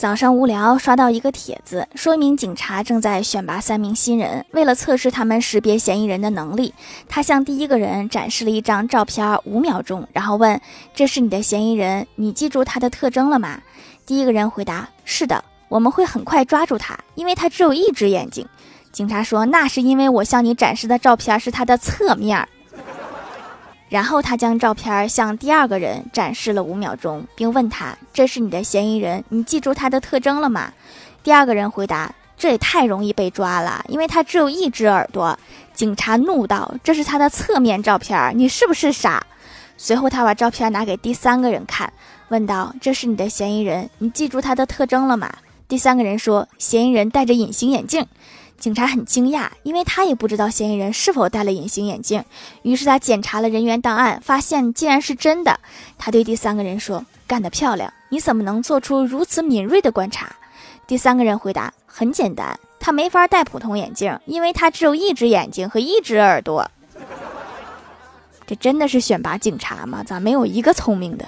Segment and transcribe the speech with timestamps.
[0.00, 4.46] 早上无聊，刷到一个帖子，说一名警察正在选拔三名新人。
[4.52, 6.72] 为了测试他们识别嫌疑人的能力，
[7.06, 10.58] 他向第一个人展示了一张照片，五秒钟，然后问
[10.96, 13.60] ：“这是你的嫌疑人，你记住他的特征了吗？”
[14.06, 18.48] 第一个人回答：“是的，我们会很快抓住他，因为他只有一只眼睛。”
[18.92, 22.48] 警察说：“那是因为我向你展示的照片是他的侧面。”
[23.90, 30.72] 然后他将照片向第二个人展示了五秒钟，并问他：“这是你的嫌疑人，你记住他的特征了吗？”
[31.22, 35.38] 第二个人回答：“这也太容易被抓了，因为他只有一只耳朵。”
[35.74, 39.26] 警察怒道：“这是他的侧面照片，你是不是傻？”
[39.76, 41.92] 随后他把照片拿给第三个人看，
[42.28, 45.32] 问道：“这是你的嫌疑人，你记住他的特征了吗？”
[45.66, 48.06] 第三个人说：“嫌疑人戴着隐形眼镜。”
[48.60, 52.22] 警察很惊讶，因为他也不知道嫌疑人是否戴了隐形眼镜。
[52.60, 55.58] 于是他检查了人员档案，发现竟然是真的。
[55.96, 57.90] 他对第三个人说：“干得漂亮！
[58.10, 60.36] 你怎么能做出如此敏锐的观察？”
[60.86, 66.70] 第三个人回答：“很简单，他没法戴普通眼镜，因为他只有一只眼睛和一只耳朵。”
[68.46, 70.04] 这真的是选拔警察吗？
[70.04, 71.24] 咋没有一个聪明的？